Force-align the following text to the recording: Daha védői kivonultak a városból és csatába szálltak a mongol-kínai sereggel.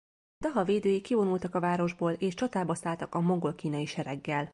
Daha 0.41 0.63
védői 0.63 1.01
kivonultak 1.01 1.55
a 1.55 1.59
városból 1.59 2.11
és 2.11 2.33
csatába 2.33 2.75
szálltak 2.75 3.15
a 3.15 3.19
mongol-kínai 3.19 3.85
sereggel. 3.85 4.49